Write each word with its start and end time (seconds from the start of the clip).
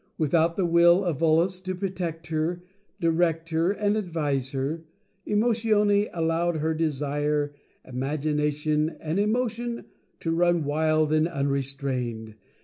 Without 0.17 0.55
the 0.55 0.65
Will 0.65 1.03
of 1.05 1.19
Volos 1.19 1.61
to 1.63 1.75
protect 1.75 2.25
her, 2.29 2.63
di 2.99 3.07
84' 3.09 3.09
Mental 3.11 3.11
Fascination 3.11 3.17
rect 3.19 3.49
her, 3.49 3.71
and 3.85 3.97
advise 3.97 4.51
her, 4.53 4.85
Emotione 5.27 6.09
allowed 6.11 6.55
her 6.55 6.73
De 6.73 6.89
sire, 6.91 7.53
Imagination, 7.85 8.95
and 8.99 9.19
Emotion 9.19 9.85
to 10.19 10.31
run 10.31 10.63
wild 10.63 11.13
and 11.13 11.27
un 11.27 11.49
restrained. 11.49 12.33